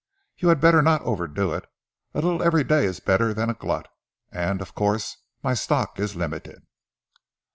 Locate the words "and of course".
4.31-5.17